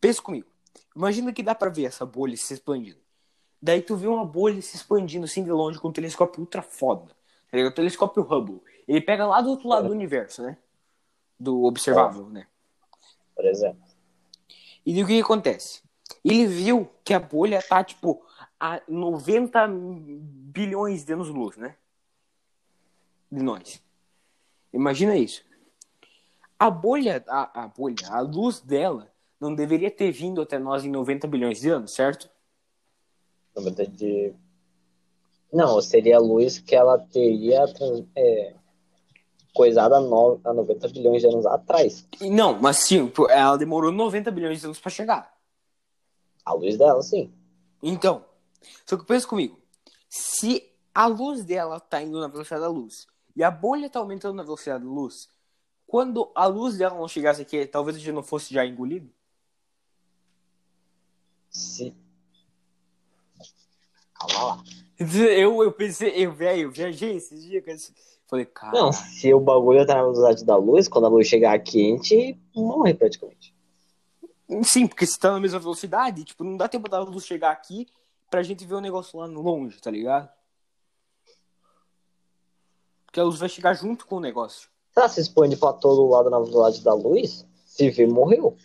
[0.00, 0.48] Pensa comigo.
[0.96, 3.01] Imagina que dá pra ver essa bolha se expandindo.
[3.62, 7.14] Daí tu vê uma bolha se expandindo assim de longe com um telescópio ultra foda.
[7.50, 7.58] Tá?
[7.58, 8.60] O telescópio Hubble.
[8.88, 10.58] Ele pega lá do outro lado do universo, né?
[11.38, 12.48] Do observável, né?
[13.36, 13.80] Por exemplo.
[14.84, 15.80] E o que, que acontece?
[16.24, 18.24] Ele viu que a bolha tá, tipo,
[18.58, 21.76] a 90 bilhões de anos-luz, né?
[23.30, 23.80] De nós.
[24.72, 25.44] Imagina isso.
[26.58, 30.90] A bolha, a, a bolha, a luz dela não deveria ter vindo até nós em
[30.90, 32.28] 90 bilhões de anos, certo?
[33.54, 34.34] 90 de.
[35.52, 37.64] Não, seria a luz que ela teria
[38.16, 38.54] é,
[39.54, 40.40] coisado há, no...
[40.44, 42.06] há 90 bilhões de anos atrás.
[42.20, 45.32] Não, mas sim, ela demorou 90 bilhões de anos pra chegar.
[46.44, 47.32] A luz dela, sim.
[47.82, 48.24] Então,
[48.86, 49.60] só que pensa comigo.
[50.08, 54.36] Se a luz dela tá indo na velocidade da luz e a bolha tá aumentando
[54.36, 55.28] na velocidade da luz,
[55.86, 59.10] quando a luz dela não chegasse aqui, talvez a gente não fosse já engolido?
[61.50, 61.94] Se.
[64.28, 64.62] Calma lá.
[64.98, 67.92] Eu, eu pensei, eu, velho, eu viajei esses dias.
[68.26, 68.72] Falei, cara.
[68.72, 71.96] Não, se o bagulho tá na velocidade da luz, quando a luz chegar aqui, a
[71.96, 73.54] gente morre praticamente.
[74.62, 77.86] Sim, porque se tá na mesma velocidade, tipo, não dá tempo da luz chegar aqui
[78.30, 80.28] pra gente ver o negócio lá no longe, tá ligado?
[83.04, 84.70] Porque a luz vai chegar junto com o negócio.
[84.92, 88.56] Se ela se expande pra todo lado na velocidade da luz, se vê, morreu.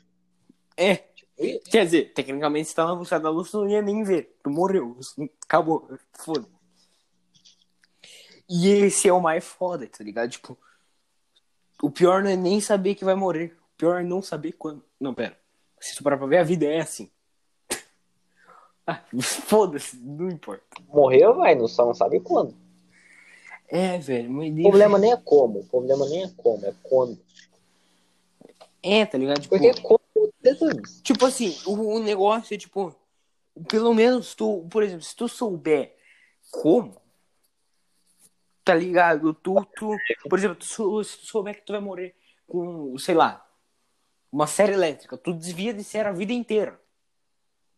[0.76, 1.07] É,
[1.38, 4.36] Quer dizer, tecnicamente, se tá na velocidade da luz, tu não ia nem ver.
[4.44, 4.98] Tu morreu.
[5.44, 5.88] Acabou.
[6.14, 6.48] Foda.
[8.50, 10.30] E esse é o mais foda, tá ligado?
[10.32, 10.58] Tipo,
[11.82, 13.56] o pior não é nem saber que vai morrer.
[13.76, 14.84] O pior é não saber quando.
[15.00, 15.38] Não, pera.
[15.80, 17.10] Se tu parar pra ver, a vida é assim.
[18.90, 20.64] Ah, Foda-se, não importa.
[20.88, 22.56] Morreu, vai, não só não sabe quando.
[23.68, 27.20] É, velho, O problema nem é como, o problema nem é como, é quando.
[28.82, 29.42] É, tá ligado?
[29.42, 29.97] Tipo, Porque como
[31.04, 32.96] Tipo assim, o, o negócio é tipo,
[33.70, 35.96] pelo menos tu, por exemplo, se tu souber
[36.52, 36.96] como,
[38.64, 39.34] tá ligado?
[39.34, 39.96] Tu, tu,
[40.30, 42.16] por exemplo, tu, sou- se tu souber que tu vai morrer
[42.48, 43.46] com, sei lá,
[44.32, 46.80] uma série elétrica, tu desvia de ser a vida inteira.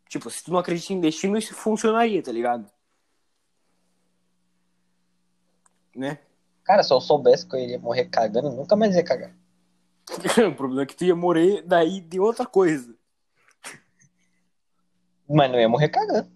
[0.08, 2.70] Tipo, se tu não acredita em destino, isso funcionaria, tá ligado?
[5.96, 6.20] Né?
[6.64, 9.36] Cara, se eu soubesse que eu iria morrer cagando, eu nunca mais ia cagar.
[10.50, 12.96] o problema é que tu ia morrer daí de outra coisa.
[15.28, 16.30] Mas não ia morrer cagando.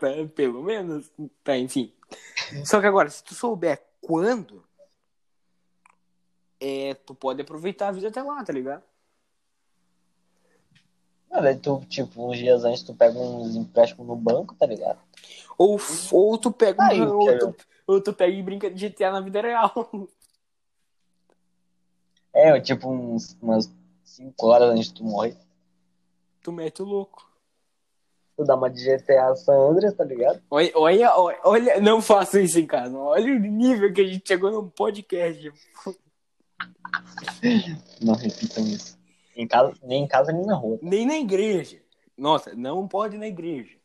[0.00, 1.10] Pe- Pelo menos.
[1.44, 1.92] Tá, enfim.
[2.64, 4.64] Só que agora, se tu souber quando,
[6.60, 8.82] é, tu pode aproveitar a vida até lá, tá ligado?
[11.30, 15.00] Aí tu, tipo, uns dias antes tu pega uns empréstimos no banco, tá ligado?
[15.56, 17.56] Ou, ou tu pega Aí, ou, tu,
[17.86, 19.72] ou tu pega e brinca de GTA na vida real.
[22.32, 23.70] É, tipo, uns, umas
[24.04, 25.36] 5 horas antes de tu morrer.
[26.42, 27.30] tu mete o louco.
[28.36, 30.42] Tu dá uma de GTA San Andreas, tá ligado?
[30.50, 31.12] Olha, olha,
[31.44, 32.96] olha, não faça isso em casa.
[32.96, 35.52] Olha o nível que a gente chegou no podcast.
[38.00, 38.98] Não repitam isso.
[39.34, 40.78] Em casa, nem em casa, nem na rua.
[40.82, 41.80] Nem na igreja.
[42.16, 43.76] Nossa, não pode na igreja.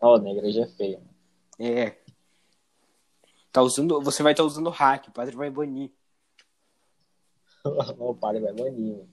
[0.00, 1.00] Ó, na igreja é feio.
[1.58, 1.96] É.
[3.52, 5.90] Tá usando, você vai estar usando hack, o padre vai banir.
[7.98, 9.04] o padre vai banir.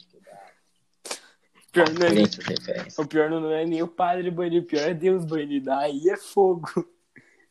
[1.72, 5.26] Pior não é, o pior não é nem o padre banir, o pior é Deus
[5.26, 5.64] banir.
[5.64, 6.70] Daí é fogo.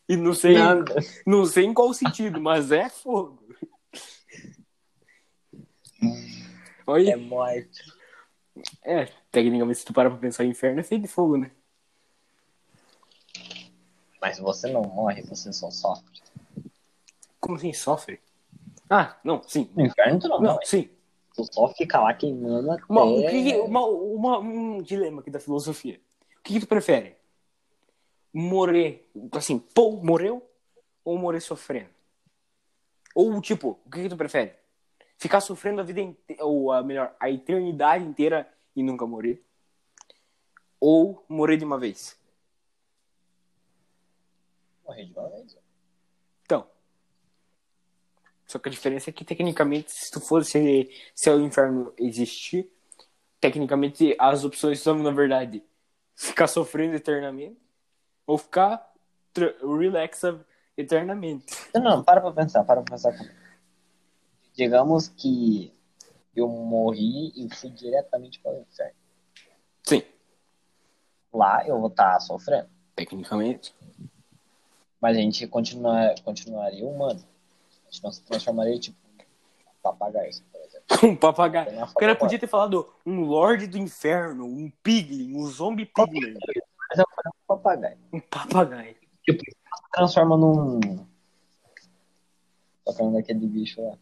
[0.09, 0.95] E não sei, Nada.
[1.27, 3.43] não sei em qual sentido, mas é fogo.
[6.87, 7.83] Olha, É morte.
[8.85, 11.51] é, tecnicamente, se tu parar pra pensar, o inferno é feito de fogo, né?
[14.21, 16.21] Mas você não morre, você só sofre.
[17.41, 18.21] Como assim sofre?
[18.95, 19.71] Ah, não, sim.
[19.75, 20.91] No inferno tu não, Não, sim.
[21.35, 22.83] Tu só fica lá queimando até...
[22.87, 25.99] Uma, o que que- uma- uma- um dilema aqui da filosofia.
[26.39, 27.17] O que, que tu prefere?
[28.35, 30.47] Morrer, assim, pô, morreu?
[31.03, 31.89] Ou morrer sofrendo?
[33.15, 34.53] Ou, tipo, o que, que tu prefere?
[35.17, 39.43] Ficar sofrendo a vida inteira, ou a melhor, a eternidade inteira e nunca morrer?
[40.79, 42.15] Ou morrer de uma vez?
[44.85, 45.62] Morrer de uma vez.
[48.53, 52.71] Só que a diferença é que, tecnicamente, se tu fosse, se o inferno existir,
[53.41, 55.65] tecnicamente as opções são, na verdade,
[56.15, 57.59] ficar sofrendo eternamente
[58.27, 58.93] ou ficar
[59.35, 60.39] relaxa
[60.77, 61.47] eternamente.
[61.75, 63.15] Não, não, para pra pensar, para pra pensar.
[64.53, 65.73] Digamos que
[66.37, 68.97] eu morri e fui diretamente para o inferno.
[69.83, 70.03] Sim,
[71.33, 72.69] Lá eu vou estar sofrendo.
[72.95, 73.75] tecnicamente.
[75.01, 77.32] Mas a gente continua, continuaria humano.
[77.93, 79.25] Gente não se transformaria, tipo, em
[79.83, 80.83] papagaio, por exemplo.
[81.13, 81.85] Um papagaio.
[81.85, 86.35] O cara podia ter falado um Lorde do Inferno, um Piglin, um Zombie Piglin,
[86.89, 87.99] Mas eu falei um papagaio.
[88.13, 88.97] um papagaio.
[89.93, 90.81] Transforma num.
[92.85, 93.97] Tô falando daquele bicho lá.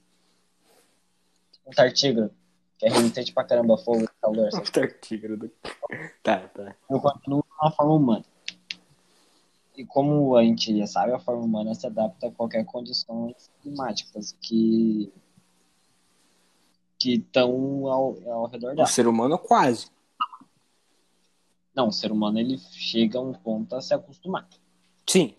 [1.67, 2.33] Um tartígrado.
[2.79, 4.51] Que é resistente pra caramba fogo e calor.
[4.53, 4.71] sabe?
[4.71, 5.37] Tartígrado.
[5.49, 5.53] do-
[6.23, 6.75] Tá, tá.
[6.89, 8.25] Eu continuo na forma humana.
[9.77, 14.37] E como a gente já sabe, a forma humana se adapta a qualquer condições climáticas
[14.41, 15.13] que
[16.99, 18.87] que estão ao, ao redor O dela.
[18.87, 19.91] ser humano quase.
[21.75, 24.47] Não, o ser humano ele chega a um ponto a se acostumar.
[25.09, 25.35] Sim.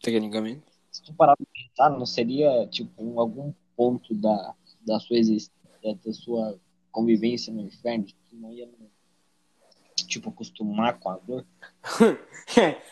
[0.00, 0.62] Tecnicamente.
[0.90, 4.54] Se tu parar pra pensar, não seria tipo em algum ponto da,
[4.86, 5.60] da sua existência,
[6.02, 6.58] da sua
[6.90, 8.66] convivência no inferno, que não ia
[10.10, 11.44] tipo acostumar com a dor?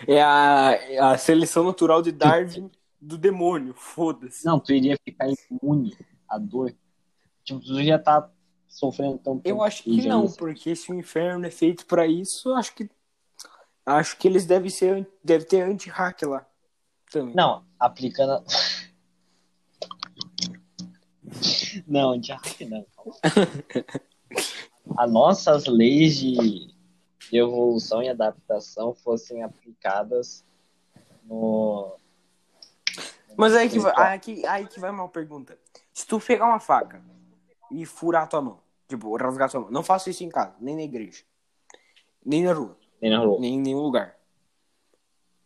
[0.06, 3.74] É a, é a seleção natural de Darwin do demônio.
[3.74, 4.44] Foda-se.
[4.46, 5.96] Não, tu iria ficar imune
[6.28, 6.72] à dor.
[7.44, 8.30] Tipo, tu já tá
[8.68, 10.36] sofrendo tão Eu acho que não, isso.
[10.36, 12.88] porque se o inferno é feito pra isso, acho que.
[13.84, 15.08] Acho que eles devem ser.
[15.24, 16.46] Deve ter anti-hack lá.
[17.10, 17.34] Também.
[17.34, 18.32] Não, aplicando.
[18.34, 18.44] a-
[21.86, 22.84] não, já não.
[24.96, 26.74] As nossas leis de
[27.30, 30.44] de evolução e adaptação fossem aplicadas
[31.24, 31.96] no.
[33.36, 35.58] Mas aí que, vai, aí, que, aí que vai uma pergunta.
[35.92, 37.02] Se tu pegar uma faca
[37.70, 40.82] e furar tua mão, tipo, rasgar tua mão, não faça isso em casa, nem na
[40.82, 41.22] igreja,
[42.24, 43.38] nem na rua, Nem na rua.
[43.38, 44.18] nem em nenhum lugar,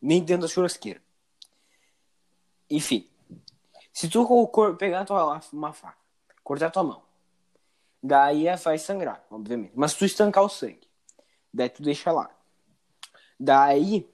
[0.01, 1.03] nem dentro da churrasqueira.
[2.71, 3.07] Enfim,
[3.93, 5.99] se tu pegar tua, uma faca,
[6.43, 7.03] cortar tua mão,
[8.03, 9.73] daí é- vai sangrar, obviamente.
[9.75, 10.89] Mas se tu estancar o sangue,
[11.53, 12.31] daí tu deixa lá.
[13.39, 14.09] Daí,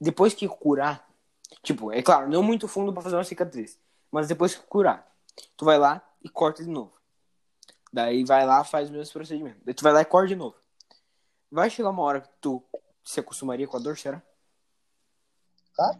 [0.00, 1.08] depois que curar,
[1.62, 3.78] tipo, é claro, não muito fundo pra fazer uma cicatriz,
[4.10, 5.06] mas depois que curar,
[5.56, 6.92] tu vai lá e corta de novo.
[7.92, 9.60] Daí vai lá, faz o mesmo procedimento.
[9.64, 10.56] Daí tu vai lá e corta de novo.
[11.50, 12.62] Vai chegar uma hora que tu
[13.04, 14.22] se acostumaria com a dor, será?
[15.74, 15.98] Claro.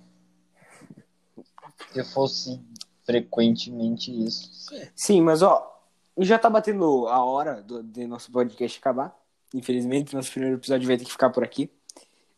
[1.93, 2.61] Se fosse
[3.05, 4.53] frequentemente isso.
[4.53, 4.89] Sim.
[4.95, 5.81] Sim, mas ó,
[6.19, 9.17] já tá batendo a hora do, de nosso podcast acabar.
[9.55, 11.71] Infelizmente, nosso primeiro episódio vai ter que ficar por aqui.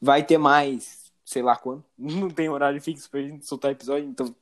[0.01, 1.85] Vai ter mais, sei lá quando.
[1.99, 4.35] Não tem horário fixo pra gente soltar episódio, então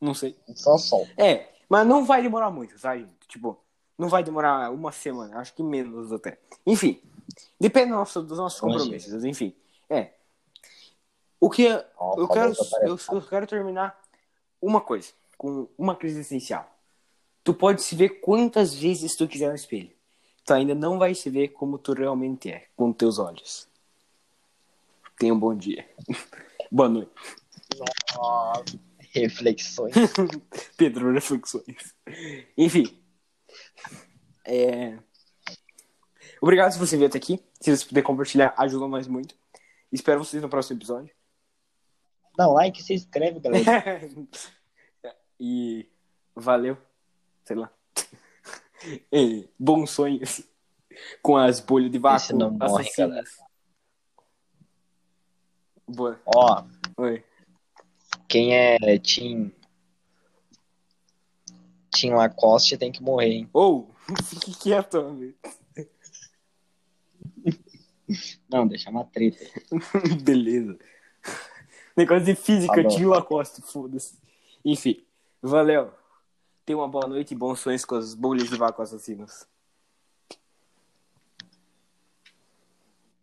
[0.00, 0.36] não sei.
[0.54, 1.06] Só sol.
[1.16, 3.10] É, mas não vai demorar muito, tá, gente?
[3.26, 3.58] Tipo,
[3.96, 6.38] não vai demorar uma semana, acho que menos até.
[6.66, 7.00] Enfim,
[7.58, 9.54] depende do nosso- dos nossos compromissos, enfim.
[9.88, 10.10] É.
[11.40, 12.52] O que Ó, eu quero,
[12.82, 13.98] eu, eu quero terminar
[14.60, 16.70] uma coisa, com uma crise essencial.
[17.42, 19.93] Tu pode se ver quantas vezes tu quiser no espelho.
[20.44, 23.66] Tu ainda não vai se ver como tu realmente é, com teus olhos.
[25.18, 25.88] Tenha um bom dia.
[26.70, 27.10] Boa noite.
[27.78, 28.78] Nossa.
[29.12, 29.94] Reflexões.
[30.76, 31.94] Pedro Reflexões.
[32.58, 33.00] Enfim.
[34.44, 34.98] É...
[36.42, 37.42] Obrigado se você veio até aqui.
[37.60, 39.34] Se você puder compartilhar, ajuda nós muito.
[39.90, 41.14] Espero vocês no próximo episódio.
[42.36, 44.00] Dá um like e se inscreve, galera.
[45.40, 45.88] e
[46.34, 46.76] valeu.
[47.44, 47.72] Sei lá.
[49.58, 50.42] Bons sonhos
[51.22, 53.38] com as bolhas de vácuo Esse não morre, assassinas.
[55.86, 56.20] Boa.
[56.24, 56.64] Ó,
[56.96, 57.24] Oi.
[58.28, 59.50] quem é Team.
[61.90, 63.50] Team Lacoste tem que morrer, hein?
[63.52, 63.90] Ou,
[64.24, 65.36] fique quieto, amigo.
[68.48, 69.44] Não, deixa uma treta.
[70.22, 70.78] Beleza.
[71.96, 72.88] Negócio de física, Falou.
[72.88, 74.18] tio Lacoste, foda-se.
[74.64, 75.04] Enfim,
[75.40, 75.92] valeu.
[76.64, 79.46] Tenha uma boa noite e bons sonhos com as bolhas de vácuo assassinos.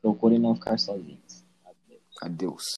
[0.01, 1.43] Procure não ficar sozinhos.
[2.21, 2.69] Adeus.